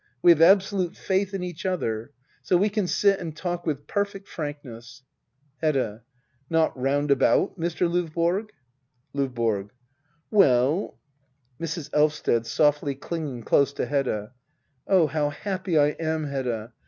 [0.23, 2.11] We have absolute faith in each other;
[2.41, 5.03] so we can sit and talk with perfect frankness
[5.57, 6.01] Hedda.
[6.49, 7.87] Not round about, Mr.
[7.87, 8.49] Lovborg ^
[9.29, 9.69] LQvboro.
[10.31, 10.97] Well
[11.61, 11.91] Mrs.
[11.93, 12.47] Elvsted.
[12.47, 14.33] [Softly clinging close to Hedda.]
[14.87, 16.73] Oh, how happy I am, Hedda